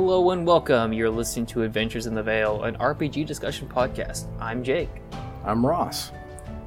[0.00, 0.92] Hello and welcome.
[0.92, 4.26] You're listening to Adventures in the Vale, an RPG discussion podcast.
[4.40, 5.02] I'm Jake.
[5.44, 6.12] I'm Ross.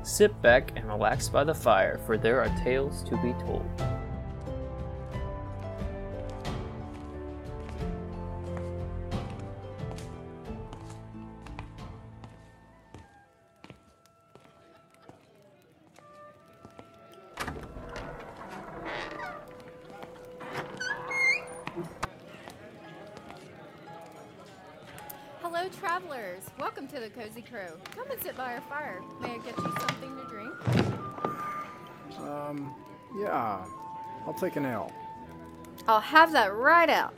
[0.04, 3.64] Sit back and relax by the fire, for there are tales to be told.
[25.62, 26.42] Hello, travelers.
[26.60, 27.78] Welcome to the Cozy Crow.
[27.96, 29.00] Come and sit by our fire.
[29.22, 30.52] May I get you something to drink?
[32.18, 32.74] Um,
[33.20, 33.64] yeah,
[34.26, 34.92] I'll take an ale.
[35.88, 37.14] I'll have that right out.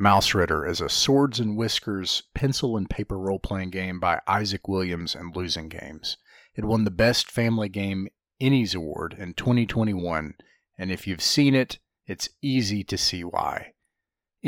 [0.00, 5.14] Mausritter is a swords and whiskers pencil and paper role playing game by Isaac Williams
[5.14, 6.16] and Losing Games.
[6.54, 8.08] It won the Best Family Game
[8.40, 10.36] Ennies Award in 2021,
[10.78, 13.74] and if you've seen it, it's easy to see why.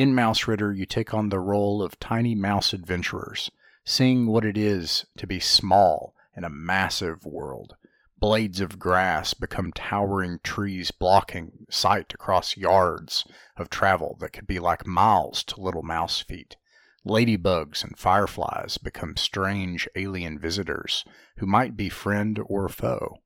[0.01, 3.51] In Mausritter, you take on the role of tiny mouse adventurers,
[3.85, 7.77] seeing what it is to be small in a massive world.
[8.19, 13.27] Blades of grass become towering trees blocking sight across yards
[13.59, 16.57] of travel that could be like miles to little mouse feet.
[17.05, 21.05] Ladybugs and fireflies become strange alien visitors
[21.37, 23.19] who might be friend or foe.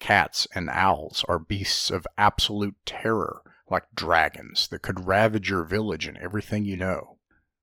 [0.00, 6.06] Cats and owls are beasts of absolute terror like dragons that could ravage your village
[6.06, 7.18] and everything you know.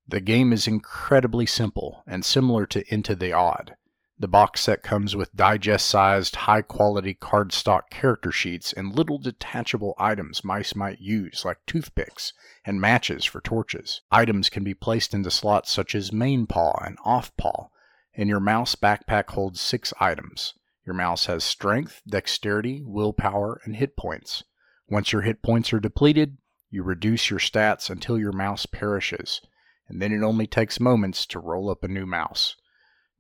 [0.08, 3.76] The game is incredibly simple and similar to Into the Odd.
[4.20, 9.94] The box set comes with digest sized, high quality cardstock character sheets and little detachable
[10.00, 12.34] items mice might use, like toothpicks
[12.66, 14.02] and matches for torches.
[14.10, 17.68] Items can be placed into slots such as main paw and off paw,
[18.16, 20.56] and your mouse backpack holds six items.
[20.84, 24.44] Your mouse has strength, dexterity, willpower, and hit points.
[24.90, 26.38] Once your hit points are depleted,
[26.70, 29.42] you reduce your stats until your mouse perishes,
[29.88, 32.56] and then it only takes moments to roll up a new mouse.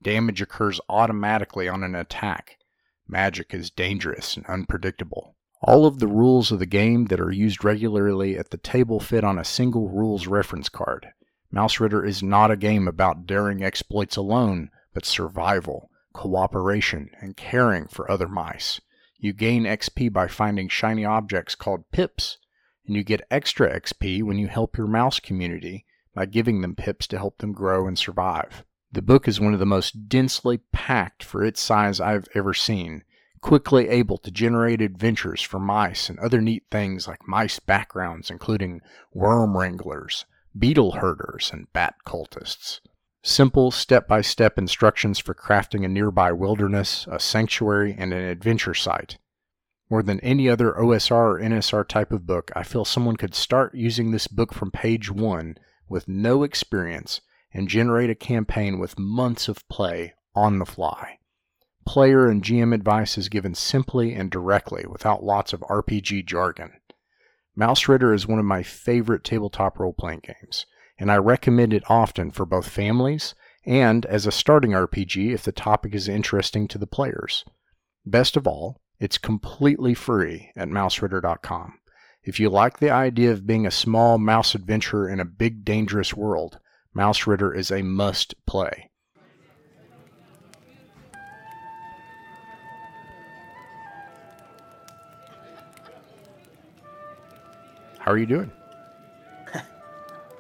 [0.01, 2.57] Damage occurs automatically on an attack.
[3.07, 5.35] Magic is dangerous and unpredictable.
[5.61, 9.23] All of the rules of the game that are used regularly at the table fit
[9.23, 11.09] on a single rules reference card.
[11.53, 18.09] Mausritter is not a game about daring exploits alone, but survival, cooperation, and caring for
[18.11, 18.79] other mice.
[19.19, 22.37] You gain XP by finding shiny objects called pips,
[22.85, 27.07] and you get extra XP when you help your mouse community by giving them pips
[27.07, 28.63] to help them grow and survive.
[28.91, 33.03] The book is one of the most densely packed for its size I've ever seen,
[33.41, 38.81] quickly able to generate adventures for mice and other neat things like mice backgrounds, including
[39.13, 40.25] worm wranglers,
[40.57, 42.81] beetle herders, and bat cultists.
[43.27, 48.73] Simple step by step instructions for crafting a nearby wilderness, a sanctuary, and an adventure
[48.73, 49.17] site.
[49.89, 53.75] More than any other OSR or NSR type of book, I feel someone could start
[53.75, 55.57] using this book from page one
[55.89, 57.19] with no experience
[57.53, 61.19] and generate a campaign with months of play on the fly.
[61.85, 66.79] Player and GM advice is given simply and directly without lots of RPG jargon.
[67.59, 70.65] Mausritter is one of my favorite tabletop role playing games
[70.99, 73.35] and I recommend it often for both families
[73.65, 77.43] and as a starting RPG if the topic is interesting to the players.
[78.05, 81.79] Best of all, it's completely free at mausritter.com.
[82.23, 86.13] If you like the idea of being a small mouse adventurer in a big dangerous
[86.13, 86.59] world,
[86.95, 88.89] Mausritter is a must play.
[97.99, 98.51] How are you doing?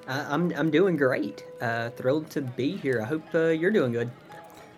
[0.07, 1.43] I'm I'm doing great.
[1.61, 3.01] Uh, thrilled to be here.
[3.01, 4.09] I hope uh, you're doing good.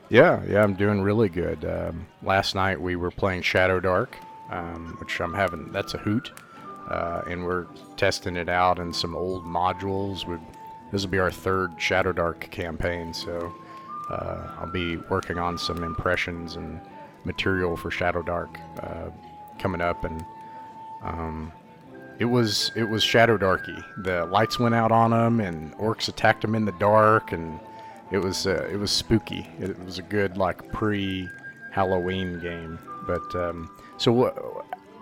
[0.09, 1.63] Yeah, yeah, I'm doing really good.
[1.65, 4.17] Um, last night we were playing Shadow Dark,
[4.49, 5.71] um, which I'm having.
[5.71, 6.31] That's a hoot,
[6.89, 10.25] uh, and we're testing it out in some old modules.
[10.25, 10.37] we
[10.91, 13.53] this will be our third Shadow Dark campaign, so
[14.09, 16.81] uh, I'll be working on some impressions and
[17.25, 19.09] material for Shadow Dark uh,
[19.59, 20.25] coming up, and
[21.03, 21.51] um,
[22.19, 23.77] it was it was Shadow Darky.
[23.97, 27.59] The lights went out on them, and orcs attacked them in the dark, and
[28.11, 29.47] it was uh, it was spooky.
[29.59, 31.27] It was a good like pre
[31.71, 32.77] Halloween game.
[33.07, 34.33] But um, so what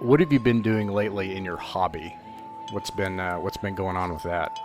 [0.01, 2.15] what have you been doing lately in your hobby?
[2.71, 4.57] What's been uh, what's been going on with that?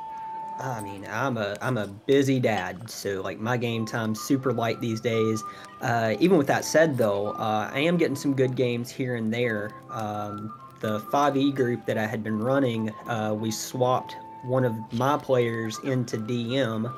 [0.60, 4.80] I mean, I'm a I'm a busy dad, so like my game time's super light
[4.80, 5.42] these days.
[5.80, 9.32] Uh, even with that said, though, uh, I am getting some good games here and
[9.32, 9.70] there.
[9.90, 10.52] Um,
[10.82, 15.78] the 5e group that I had been running, uh, we swapped one of my players
[15.84, 16.92] into DM.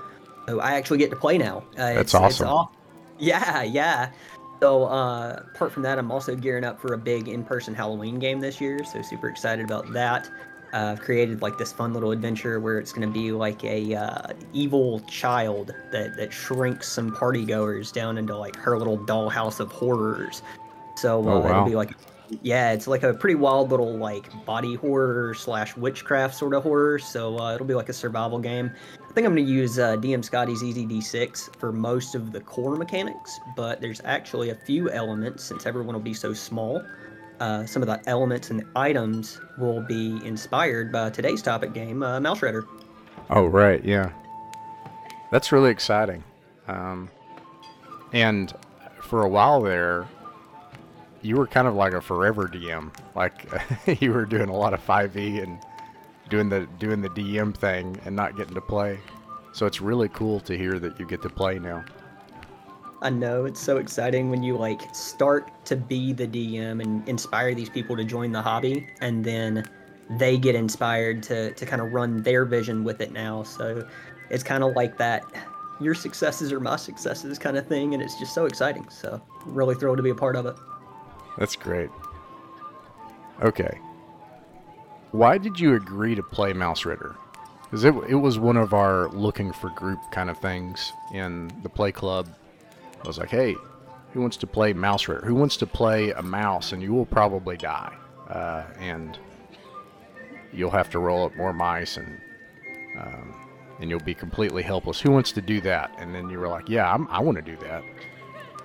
[0.48, 1.58] So I actually get to play now.
[1.78, 2.66] Uh, That's awesome.
[3.19, 4.10] Yeah, yeah.
[4.60, 8.40] So uh, apart from that, I'm also gearing up for a big in-person Halloween game
[8.40, 8.82] this year.
[8.84, 10.26] So super excited about that.
[10.72, 13.94] uh, I've created like this fun little adventure where it's going to be like a
[13.94, 19.60] uh, evil child that that shrinks some party goers down into like her little dollhouse
[19.60, 20.42] of horrors.
[20.96, 21.50] So uh, Oh, wow.
[21.50, 21.92] it'll be like,
[22.42, 26.98] yeah, it's like a pretty wild little like body horror slash witchcraft sort of horror.
[26.98, 28.70] So uh, it'll be like a survival game.
[28.94, 32.76] I think I'm going to use uh, DM Scotty's EZD6 for most of the core
[32.76, 36.82] mechanics, but there's actually a few elements since everyone will be so small.
[37.40, 42.02] Uh, some of the elements and the items will be inspired by today's topic game,
[42.02, 42.64] uh, Mausritter.
[43.30, 44.12] Oh, right, yeah.
[45.30, 46.22] That's really exciting.
[46.69, 47.10] Um,
[48.12, 48.52] and
[49.02, 50.06] for a while there,
[51.25, 52.93] you were kind of like a forever DM.
[53.17, 53.49] Like
[54.00, 55.59] you were doing a lot of 5e and
[56.29, 59.00] doing the doing the DM thing and not getting to play.
[59.53, 61.85] So it's really cool to hear that you get to play now.
[63.00, 67.55] I know it's so exciting when you like start to be the DM and inspire
[67.55, 69.69] these people to join the hobby, and then
[70.19, 73.43] they get inspired to to kind of run their vision with it now.
[73.43, 73.87] So
[74.31, 75.25] it's kind of like that.
[75.81, 78.88] Your successes are my successes kind of thing, and it's just so exciting.
[78.91, 80.56] So really thrilled to be a part of it.
[81.38, 81.90] That's great.
[83.42, 83.78] Okay.
[85.10, 87.14] Why did you agree to play Mausritter?
[87.62, 91.69] Because it, it was one of our looking for group kind of things in the
[91.69, 92.28] play club.
[93.02, 93.54] I was like, hey,
[94.12, 95.25] who wants to play Mausritter?
[95.25, 97.94] Who wants to play a mouse and you will probably die?
[98.28, 99.19] Uh, and
[100.52, 102.20] you'll have to roll up more mice and
[102.98, 103.34] um,
[103.80, 105.00] and you'll be completely helpless.
[105.00, 105.92] Who wants to do that?
[105.98, 107.82] And then you were like, yeah, I'm, I want to do that.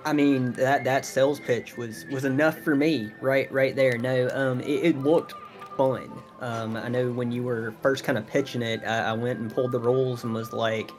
[0.04, 3.98] I mean that that sales pitch was was enough for me right right there.
[3.98, 5.34] No, um, it, it looked
[5.76, 6.10] fun.
[6.40, 9.52] Um, I know when you were first kind of pitching it, I, I went and
[9.52, 10.90] pulled the rules and was like,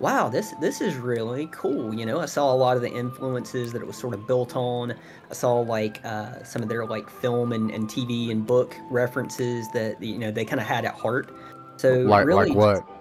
[0.00, 1.94] wow, this this is really cool.
[1.94, 4.56] You know, I saw a lot of the influences that it was sort of built
[4.56, 4.92] on.
[5.30, 9.70] I saw like uh, some of their like film and, and TV and book references
[9.72, 11.34] that you know they kind of had at heart.
[11.76, 12.91] So Like, really, like what?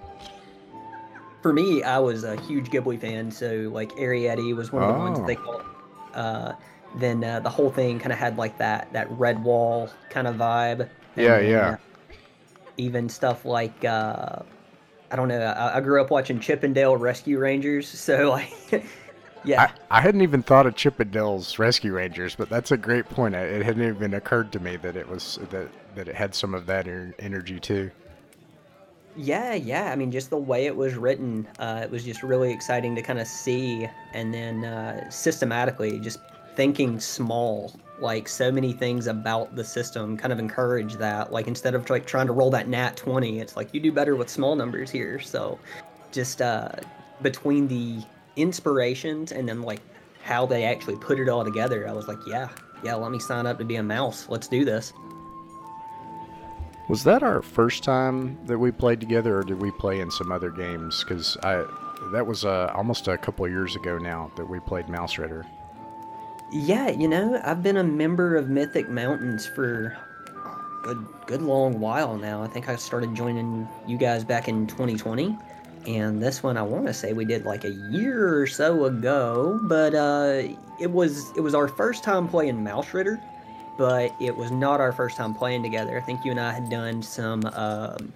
[1.42, 4.94] For me, I was a huge Ghibli fan, so like Arrietty was one of the
[4.94, 5.38] ones that they Oh.
[5.38, 5.64] called.
[6.14, 6.54] Uh,
[6.94, 10.90] then uh, the whole thing kind of had like that that Redwall kind of vibe.
[11.16, 11.76] Yeah, And, yeah.
[11.76, 11.78] uh,
[12.78, 14.40] even stuff like uh,
[15.12, 15.42] I don't know.
[15.42, 18.86] I, I grew up watching Chip 'n Dale Rescue Rangers, so like,
[19.44, 22.78] yeah, I, I hadn't even thought of Chip 'n Dale's Rescue Rangers, but that's a
[22.78, 23.36] great point.
[23.36, 26.54] It it hadn't even occurred to me that it was that that it had some
[26.54, 26.88] of that
[27.20, 27.92] energy too.
[29.16, 29.92] Yeah, yeah.
[29.92, 33.02] I mean, just the way it was written, uh, it was just really exciting to
[33.02, 33.88] kind of see.
[34.14, 36.20] And then uh, systematically, just
[36.56, 41.32] thinking small, like so many things about the system kind of encourage that.
[41.32, 44.16] Like instead of like trying to roll that nat 20, it's like you do better
[44.16, 45.20] with small numbers here.
[45.20, 45.60] So
[46.12, 46.70] just uh,
[47.22, 48.00] between the
[48.38, 49.82] inspirations and then like
[50.24, 52.48] how they actually put it all together, I was like, yeah,
[52.84, 54.28] yeah, let me sign up to be a mouse.
[54.30, 54.94] Let's do this.
[56.92, 60.30] Was that our first time that we played together, or did we play in some
[60.30, 61.06] other games?
[61.06, 61.66] Because I
[62.12, 65.46] that was uh, almost a couple years ago now that we played Mausritter.
[66.52, 69.98] Yeah, you know, I've been a member of Mythic Mountains for
[70.36, 72.44] a good, good long while now.
[72.44, 75.38] I think I started joining you guys back in 2020,
[75.88, 79.62] and this one I want to say we did like a year or so ago.
[79.64, 80.42] But uh,
[80.78, 83.22] it was it was our first time playing Mausritter,
[83.78, 85.98] but it was not our first time playing together.
[85.98, 87.44] I think you and I had done some.
[87.54, 88.14] Um,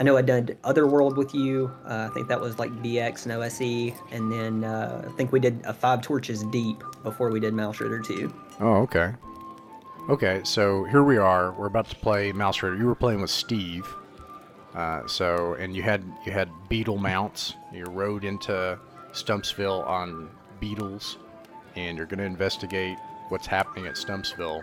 [0.00, 1.72] I know I'd did Otherworld with you.
[1.84, 5.40] Uh, I think that was like BX and OSE, and then uh, I think we
[5.40, 8.32] did a Five Torches Deep before we did Mausritter 2.
[8.60, 9.12] Oh, okay.
[10.08, 11.52] Okay, so here we are.
[11.52, 12.78] We're about to play Mausritter.
[12.78, 13.86] You were playing with Steve.
[14.74, 17.54] Uh, so, and you had you had beetle mounts.
[17.72, 18.78] You rode into
[19.12, 20.30] Stumpsville on
[20.60, 21.18] beetles,
[21.74, 22.98] and you're going to investigate
[23.30, 24.62] what's happening at Stumpsville.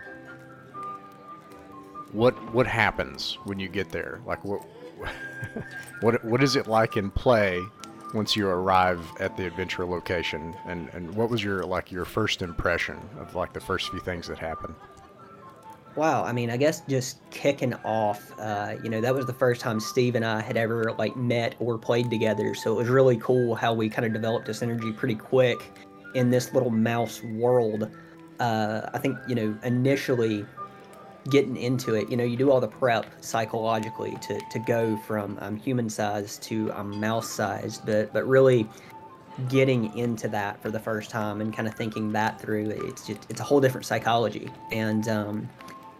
[2.12, 4.20] What what happens when you get there?
[4.26, 4.62] Like what
[6.00, 7.60] what what is it like in play
[8.14, 10.54] once you arrive at the adventure location?
[10.66, 14.26] And and what was your like your first impression of like the first few things
[14.28, 14.74] that happened?
[15.96, 19.62] Wow, I mean, I guess just kicking off, uh, you know, that was the first
[19.62, 22.54] time Steve and I had ever like met or played together.
[22.54, 25.72] So it was really cool how we kind of developed this energy pretty quick
[26.14, 27.90] in this little mouse world.
[28.40, 30.44] Uh, I think, you know, initially
[31.30, 35.38] getting into it, you know, you do all the prep psychologically to, to go from
[35.40, 38.68] um, human sized to um, mouse sized, but but really
[39.48, 43.26] getting into that for the first time and kind of thinking that through, it's just
[43.28, 44.50] it's a whole different psychology.
[44.72, 45.48] And um,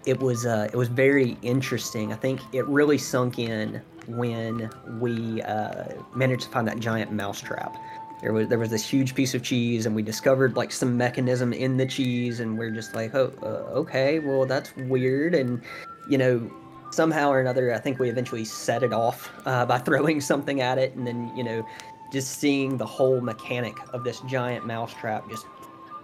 [0.06, 2.12] it was uh, it was very interesting.
[2.12, 7.40] I think it really sunk in when we uh, managed to find that giant mouse
[7.40, 7.76] trap.
[8.20, 11.52] There was there was this huge piece of cheese, and we discovered like some mechanism
[11.52, 15.34] in the cheese, and we're just like, oh, uh, okay, well that's weird.
[15.34, 15.62] And
[16.08, 16.50] you know,
[16.90, 20.78] somehow or another, I think we eventually set it off uh, by throwing something at
[20.78, 21.66] it, and then you know,
[22.12, 25.46] just seeing the whole mechanic of this giant mousetrap just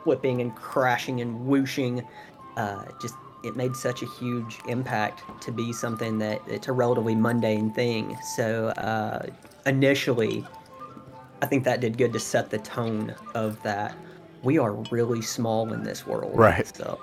[0.05, 2.07] flipping and crashing and whooshing,
[2.57, 3.15] uh, just
[3.45, 8.17] it made such a huge impact to be something that it's a relatively mundane thing.
[8.37, 9.27] So uh,
[9.67, 10.45] initially,
[11.43, 13.97] I think that did good to set the tone of that.
[14.43, 16.75] We are really small in this world, Right.
[16.75, 17.01] So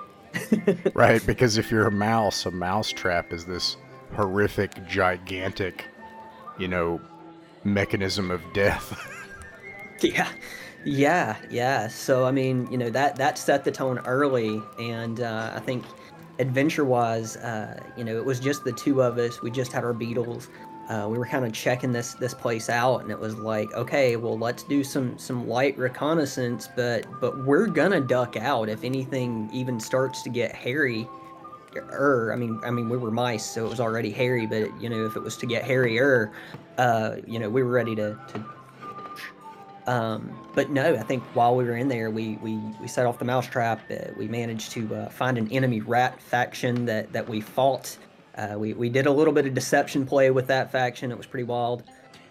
[0.93, 3.77] right, because if you're a mouse, a mouse trap is this
[4.13, 5.85] horrific, gigantic,
[6.57, 7.01] you know,
[7.63, 8.97] mechanism of death.
[10.01, 10.29] Yeah,
[10.85, 11.89] yeah, yeah.
[11.89, 15.83] So I mean, you know that that set the tone early, and uh, I think
[16.39, 19.41] adventure-wise, uh, you know, it was just the two of us.
[19.41, 20.47] We just had our beetles.
[20.89, 24.15] Uh, we were kind of checking this this place out, and it was like, okay,
[24.15, 29.49] well, let's do some some light reconnaissance, but but we're gonna duck out if anything
[29.53, 31.07] even starts to get hairy.
[31.75, 34.47] Er, I mean, I mean, we were mice, so it was already hairy.
[34.47, 36.31] But you know, if it was to get hairier,
[36.79, 38.45] uh, you know, we were ready to to
[39.89, 43.17] um, but no, I think while we were in there, we we, we set off
[43.17, 43.81] the mousetrap.
[43.89, 47.97] Uh, we managed to uh, find an enemy rat faction that that we fought.
[48.39, 51.11] Uh, we we did a little bit of deception play with that faction.
[51.11, 51.83] It was pretty wild.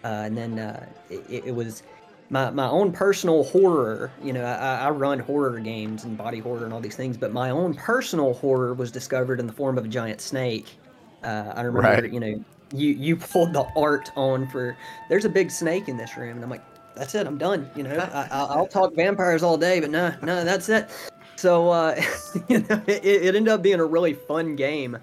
[0.03, 1.83] Uh, and then uh, it, it was
[2.29, 4.11] my, my own personal horror.
[4.23, 7.33] You know, I, I run horror games and body horror and all these things, but
[7.33, 10.77] my own personal horror was discovered in the form of a giant snake.
[11.23, 12.11] Uh, I remember, Right.
[12.13, 14.77] you know, you you pulled the art on for.
[15.09, 16.63] There's a big snake in this room, and I'm like,
[16.95, 17.27] that's it.
[17.27, 17.69] I'm done.
[17.75, 20.89] You know, I, I, I'll talk vampires all day, but no, no, that's it.
[21.35, 22.01] So uh,
[22.47, 24.97] you know, it, it ended up being a really fun game.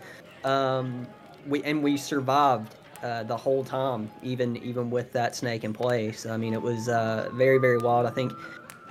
[0.46, 1.06] Um,
[1.46, 6.24] we and we survived uh, the whole time, even even with that snake in place.
[6.26, 8.06] I mean, it was uh, very very wild.
[8.06, 8.32] I think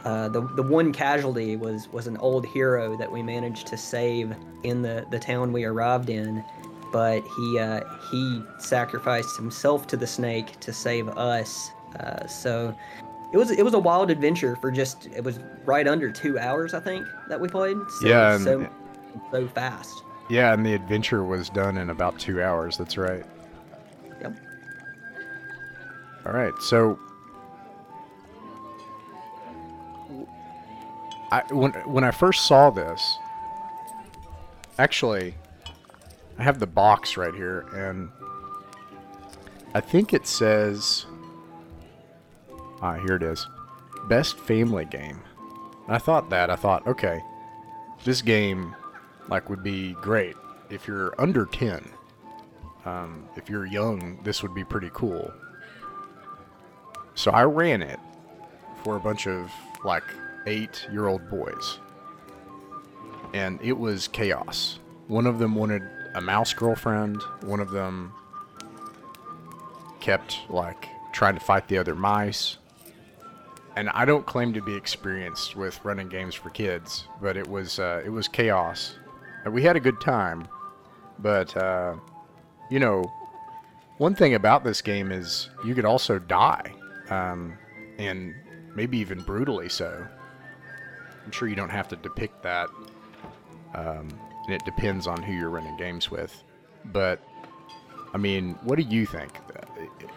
[0.03, 4.35] uh, the the one casualty was was an old hero that we managed to save
[4.63, 6.43] in the the town we arrived in,
[6.91, 7.81] but he uh,
[8.11, 11.71] he sacrificed himself to the snake to save us.
[11.99, 12.75] Uh, so
[13.33, 16.73] it was it was a wild adventure for just it was right under two hours
[16.73, 17.77] I think that we played.
[18.01, 18.69] So, Yeah, and- so
[19.31, 20.04] so fast.
[20.29, 22.77] Yeah, and the adventure was done in about two hours.
[22.77, 23.25] That's right.
[24.21, 24.37] Yep.
[26.25, 26.99] All right, so
[31.31, 33.17] I when when I first saw this,
[34.79, 35.35] actually,
[36.39, 38.09] I have the box right here, and
[39.73, 41.05] I think it says,
[42.81, 43.45] ah, here it is,
[44.07, 45.19] best family game.
[45.87, 47.21] And I thought that I thought, okay,
[48.03, 48.75] this game
[49.29, 50.35] like would be great
[50.69, 51.89] if you're under ten.
[52.85, 55.33] Um, if you're young, this would be pretty cool.
[57.15, 57.99] So I ran it
[58.83, 59.51] for a bunch of
[59.83, 60.03] like
[60.45, 61.79] eight year old boys.
[63.33, 64.79] And it was chaos.
[65.07, 65.81] One of them wanted
[66.13, 68.13] a mouse girlfriend, one of them
[69.99, 72.57] kept like trying to fight the other mice.
[73.75, 77.79] And I don't claim to be experienced with running games for kids, but it was
[77.79, 78.95] uh, it was chaos.
[79.45, 80.47] We had a good time,
[81.19, 81.95] but uh,
[82.69, 83.03] you know,
[83.97, 86.73] one thing about this game is you could also die,
[87.09, 87.57] um,
[87.97, 88.33] and
[88.75, 90.05] maybe even brutally so.
[91.23, 92.69] I'm sure you don't have to depict that,
[93.73, 94.07] um,
[94.45, 96.43] and it depends on who you're running games with.
[96.85, 97.19] But,
[98.13, 99.31] I mean, what do you think?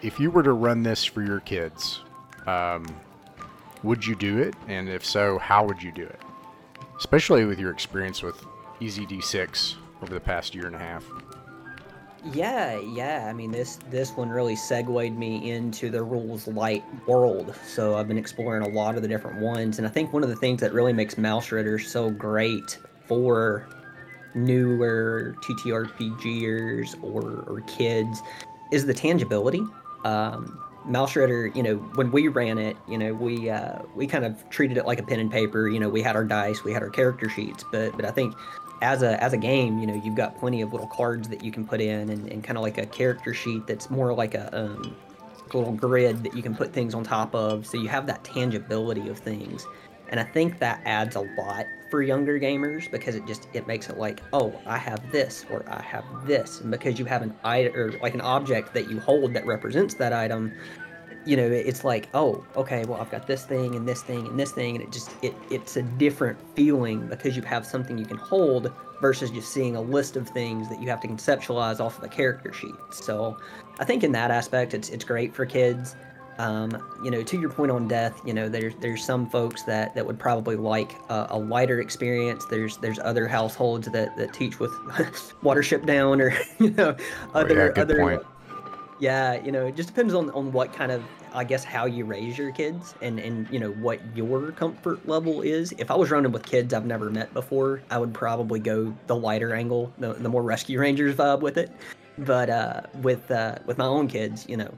[0.01, 2.01] If you were to run this for your kids,
[2.45, 2.85] um,
[3.83, 4.53] would you do it?
[4.67, 6.19] And if so, how would you do it?
[6.97, 8.45] Especially with your experience with
[8.79, 11.05] EZD6 over the past year and a half.
[12.33, 13.27] Yeah, yeah.
[13.29, 17.55] I mean, this this one really segued me into the rules light world.
[17.65, 20.29] So I've been exploring a lot of the different ones, and I think one of
[20.29, 23.67] the things that really makes Mausritter so great for
[24.35, 28.21] newer TTRPGers or or kids
[28.71, 29.63] is the tangibility.
[30.03, 34.49] Um, Mouse you know, when we ran it, you know, we uh, we kind of
[34.49, 35.69] treated it like a pen and paper.
[35.69, 38.33] You know, we had our dice, we had our character sheets, but but I think
[38.81, 41.51] as a as a game, you know, you've got plenty of little cards that you
[41.51, 44.57] can put in, and, and kind of like a character sheet that's more like a
[44.57, 44.95] um,
[45.53, 47.65] little grid that you can put things on top of.
[47.65, 49.65] So you have that tangibility of things,
[50.09, 53.89] and I think that adds a lot for younger gamers because it just it makes
[53.89, 57.35] it like, oh, I have this or I have this, and because you have an
[57.43, 60.53] item or like an object that you hold that represents that item,
[61.25, 64.39] you know it's like oh okay well i've got this thing and this thing and
[64.39, 68.05] this thing and it just it it's a different feeling because you have something you
[68.05, 68.71] can hold
[69.01, 72.07] versus just seeing a list of things that you have to conceptualize off of a
[72.07, 73.37] character sheet so
[73.79, 75.95] i think in that aspect it's it's great for kids
[76.39, 76.71] Um,
[77.03, 80.05] you know, to your point on death, you know, there's there's some folks that, that
[80.05, 82.45] would probably like a, a lighter experience.
[82.45, 84.71] There's there's other households that, that teach with
[85.43, 86.95] Watership Down or you know
[87.33, 87.99] other oh, yeah, other.
[87.99, 88.23] Point.
[88.99, 91.03] Yeah, you know, it just depends on, on what kind of
[91.33, 95.41] I guess how you raise your kids and and you know what your comfort level
[95.41, 95.73] is.
[95.77, 99.15] If I was running with kids I've never met before, I would probably go the
[99.15, 101.71] lighter angle, the, the more Rescue Rangers vibe with it.
[102.17, 104.73] But uh, with uh, with my own kids, you know,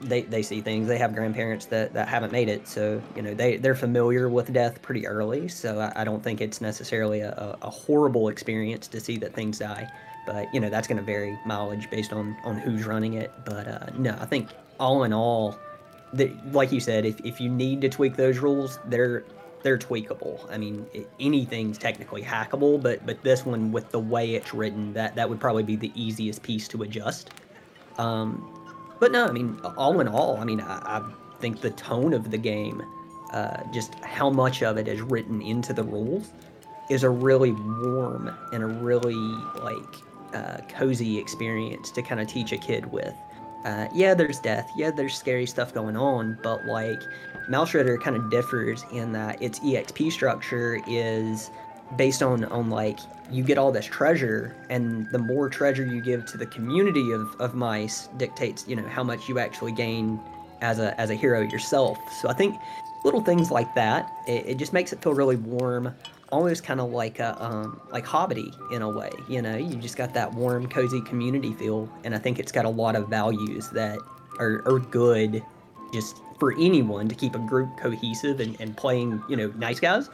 [0.00, 0.88] they, they see things.
[0.88, 4.52] They have grandparents that, that haven't made it, so you know they they're familiar with
[4.52, 5.46] death pretty early.
[5.46, 9.58] So I, I don't think it's necessarily a, a horrible experience to see that things
[9.58, 9.88] die.
[10.26, 13.32] But you know that's going to vary mileage based on on who's running it.
[13.44, 15.58] But uh, no, I think all in all,
[16.12, 19.24] the, like you said, if, if you need to tweak those rules, they're
[19.62, 20.48] they're tweakable.
[20.50, 24.92] I mean, it, anything's technically hackable, but but this one with the way it's written,
[24.94, 27.30] that that would probably be the easiest piece to adjust.
[27.98, 28.52] Um,
[29.00, 32.30] but no, I mean, all in all, I mean, I, I think the tone of
[32.30, 32.82] the game,
[33.32, 36.32] uh, just how much of it is written into the rules,
[36.90, 39.14] is a really warm and a really
[39.62, 39.96] like
[40.34, 43.14] uh, cozy experience to kind of teach a kid with.
[43.64, 44.70] Uh, yeah, there's death.
[44.76, 47.00] Yeah, there's scary stuff going on, but like
[47.50, 51.50] Mausritter kind of differs in that its EXP structure is
[51.96, 52.98] based on on like
[53.30, 57.34] you get all this treasure and the more treasure you give to the community of,
[57.40, 60.18] of mice dictates you know how much you actually gain
[60.62, 62.56] as a as a hero yourself so i think
[63.04, 65.94] little things like that it, it just makes it feel really warm
[66.30, 69.56] almost kind of like a um, like hobbity in a way you know?
[69.56, 72.96] You just got that warm cozy community feel and i think it's got a lot
[72.96, 73.98] of values that
[74.38, 75.42] are, are good
[75.92, 80.10] just for anyone to keep a group cohesive and, and playing you know nice guys.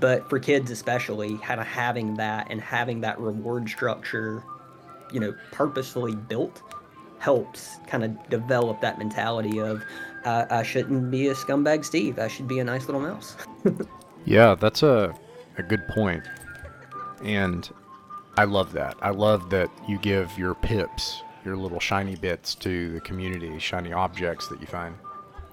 [0.00, 4.42] But for kids especially kind of having that and having that reward structure
[5.12, 6.62] you know purposefully built
[7.18, 9.82] helps kind of develop that mentality of
[10.24, 12.18] uh, i shouldn't be a scumbag steve.
[12.18, 13.36] I should be a nice little mouse.
[14.26, 15.14] Yeah that's a,
[15.56, 16.24] a good point.
[17.22, 17.68] And
[18.36, 18.96] i love that.
[19.00, 23.92] I love that you give your pips your little shiny bits to the community shiny
[23.92, 24.94] objects that you find.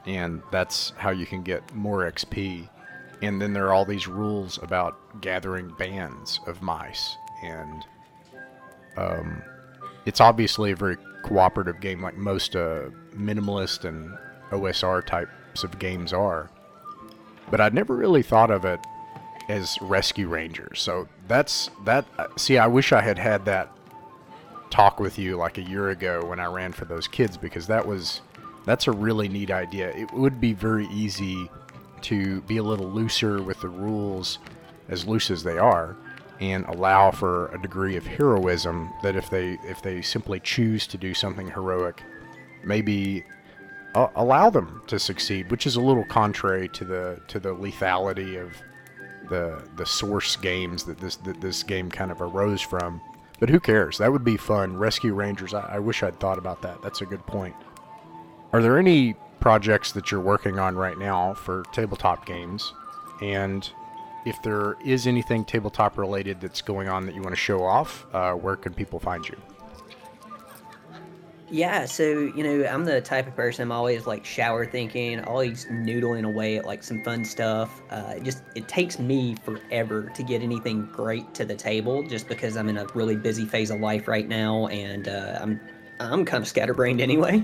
[0.05, 2.69] And that's how you can get more xp
[3.21, 7.17] and then there are all these rules about gathering bands of mice.
[7.43, 7.85] And
[8.97, 9.43] um,
[10.05, 14.17] it's obviously a very cooperative game like most uh, minimalist and
[14.49, 16.49] osr types of games are.
[17.51, 18.79] But i'd never really thought of it
[19.51, 20.81] as rescue rangers.
[20.81, 23.69] So that's that uh, see i wish i had had that
[24.69, 27.85] talk with you like a year ago when i ran for those kids because that
[27.85, 28.21] was
[28.65, 29.89] that's a really neat idea.
[29.95, 31.49] It would be very easy
[32.03, 34.39] to be a little looser with the rules,
[34.89, 35.95] as loose as they are,
[36.39, 40.97] and allow for a degree of heroism that if they if they simply choose to
[40.97, 42.03] do something heroic,
[42.63, 43.23] maybe
[43.95, 48.41] uh, allow them to succeed, which is a little contrary to the to the lethality
[48.41, 48.55] of
[49.29, 53.01] the the source games that this that this game kind of arose from.
[53.39, 53.97] But who cares?
[53.97, 54.77] That would be fun.
[54.77, 55.53] Rescue Rangers.
[55.53, 56.81] I, I wish I'd thought about that.
[56.81, 57.55] That's a good point.
[58.53, 62.73] Are there any projects that you're working on right now for tabletop games,
[63.21, 63.69] and
[64.25, 68.05] if there is anything tabletop related that's going on that you want to show off,
[68.13, 69.36] uh, where can people find you?
[71.51, 75.65] Yeah, so you know, I'm the type of person I'm always like shower thinking, always
[75.65, 77.81] noodling away at like some fun stuff.
[77.89, 82.29] Uh, it just it takes me forever to get anything great to the table, just
[82.29, 85.59] because I'm in a really busy phase of life right now, and uh, I'm
[85.99, 87.43] I'm kind of scatterbrained anyway.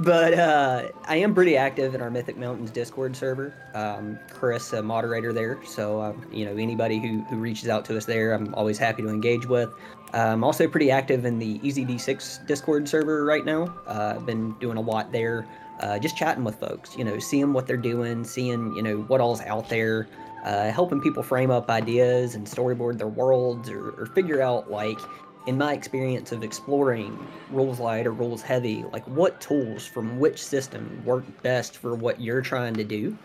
[0.00, 3.54] But uh, I am pretty active in our Mythic Mountains Discord server.
[3.74, 7.96] Um, Chris, a moderator there, so um, you know anybody who, who reaches out to
[7.96, 9.72] us there, I'm always happy to engage with.
[10.12, 13.74] I'm um, also pretty active in the EZD6 Discord server right now.
[13.86, 15.46] Uh, I've been doing a lot there,
[15.80, 16.96] uh, just chatting with folks.
[16.96, 20.08] You know, seeing what they're doing, seeing you know what all's out there,
[20.44, 24.98] uh, helping people frame up ideas and storyboard their worlds, or, or figure out like
[25.46, 27.18] in my experience of exploring
[27.50, 32.20] rules light or rules heavy, like what tools from which system work best for what
[32.20, 33.16] you're trying to do.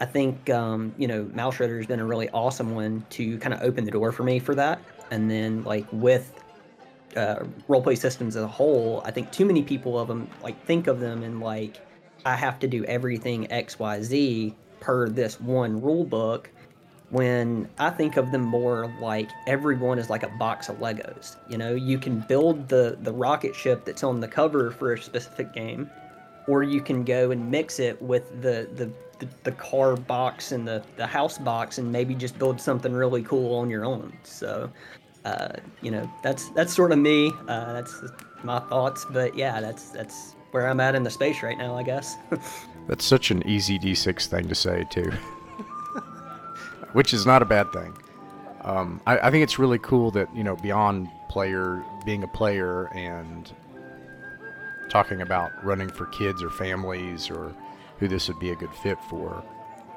[0.00, 3.60] I think um, you know Mausritter has been a really awesome one to kind of
[3.62, 4.80] open the door for me for that.
[5.10, 6.32] And then like with
[7.16, 10.86] uh, roleplay systems as a whole, I think too many people of them like think
[10.86, 11.80] of them in like
[12.24, 16.50] I have to do everything X Y Z per this one rule book
[17.10, 21.36] when I think of them more like everyone is like a box of Legos.
[21.48, 25.02] You know, you can build the the rocket ship that's on the cover for a
[25.02, 25.90] specific game,
[26.46, 30.66] or you can go and mix it with the the, the, the car box and
[30.66, 34.12] the, the house box and maybe just build something really cool on your own.
[34.22, 34.70] So,
[35.24, 35.50] uh,
[35.82, 37.32] you know, that's that's sort of me.
[37.48, 38.02] Uh, that's
[38.44, 39.04] my thoughts.
[39.10, 42.16] But yeah, that's that's where I'm at in the space right now, I guess.
[42.88, 45.12] That's such an EZD6 thing to say, too.
[46.92, 47.96] Which is not a bad thing.
[48.62, 52.86] Um, I, I think it's really cool that, you know, beyond player, being a player
[52.94, 53.50] and
[54.90, 57.54] talking about running for kids or families or
[57.98, 59.42] who this would be a good fit for,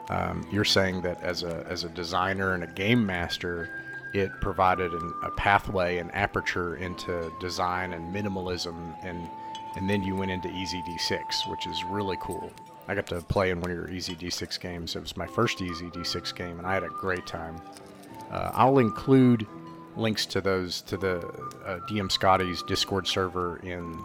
[0.09, 3.69] um, you're saying that as a, as a designer and a game master,
[4.13, 9.27] it provided an, a pathway and aperture into design and minimalism and
[9.75, 12.51] and then you went into EZD6, which is really cool.
[12.87, 14.95] I got to play in one of your EZD6 games.
[14.95, 17.55] It was my first EZD6 game, and I had a great time.
[18.29, 19.47] Uh, I'll include
[19.95, 21.19] links to those to the
[21.65, 23.97] uh, DM Scotty's Discord server in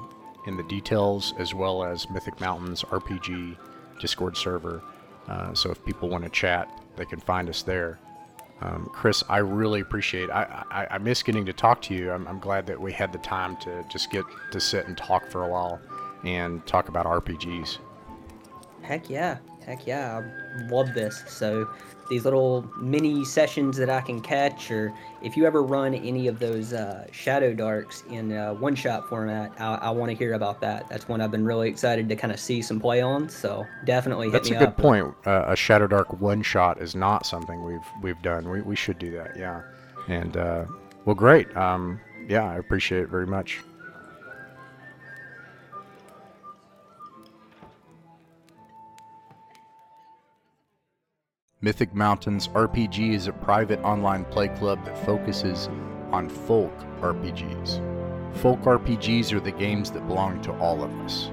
[0.47, 3.57] in the details, as well as Mythic Mountains RPG
[4.01, 4.83] Discord server.
[5.29, 7.99] Uh, so if people want to chat, they can find us there.
[8.61, 10.31] Um, Chris, I really appreciate.
[10.31, 12.11] I, I, I miss getting to talk to you.
[12.11, 15.31] I'm, I'm glad that we had the time to just get to sit and talk
[15.31, 15.81] for a while
[16.25, 17.79] and talk about RPGs.
[18.83, 21.23] Heck yeah, heck yeah, I love this.
[21.27, 21.69] So
[22.09, 26.39] these little mini sessions that I can catch, or if you ever run any of
[26.39, 30.61] those uh, Shadow Darks in uh, one shot format, I, I want to hear about
[30.63, 30.89] that.
[30.89, 33.29] That's one I've been really excited to kind of see some play on.
[33.29, 34.77] So definitely hit That's me a good up.
[34.79, 35.15] point.
[35.27, 38.49] Uh, a Shadow Dark one shot is not something we've we've done.
[38.49, 39.37] We, we should do that.
[39.37, 39.63] Yeah,
[40.09, 40.65] and uh,
[41.05, 41.55] well, great.
[41.57, 43.61] Um, yeah, I appreciate it very much.
[51.61, 55.67] Mythic Mountains RPG is a private online play club that focuses
[56.13, 58.37] on folk RPGs.
[58.37, 61.33] Folk RPGs are the games that belong to all of us.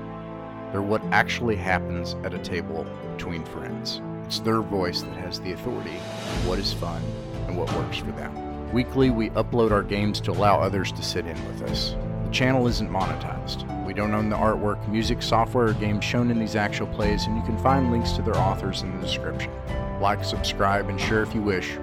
[0.71, 4.01] They're what actually happens at a table between friends.
[4.25, 7.03] It's their voice that has the authority on what is fun
[7.45, 8.73] and what works for them.
[8.73, 11.95] Weekly, we upload our games to allow others to sit in with us.
[12.23, 13.85] The channel isn't monetized.
[13.85, 17.37] We don't own the artwork, music, software, or games shown in these actual plays, and
[17.37, 19.51] you can find links to their authors in the description.
[19.99, 21.77] Like, subscribe, and share if you wish,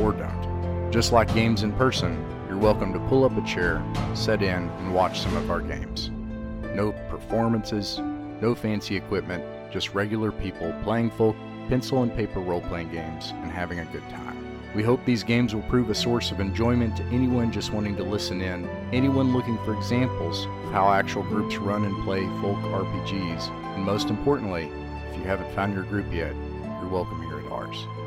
[0.00, 0.90] or don't.
[0.92, 3.82] Just like games in person, you're welcome to pull up a chair,
[4.14, 6.10] sit in, and watch some of our games.
[6.74, 7.98] No performances,
[8.40, 11.36] no fancy equipment, just regular people playing folk
[11.68, 14.36] pencil and paper role playing games and having a good time.
[14.74, 18.04] We hope these games will prove a source of enjoyment to anyone just wanting to
[18.04, 23.48] listen in, anyone looking for examples of how actual groups run and play folk RPGs,
[23.74, 24.70] and most importantly,
[25.10, 26.34] if you haven't found your group yet,
[26.80, 27.25] you're welcome
[27.72, 28.05] here at ours.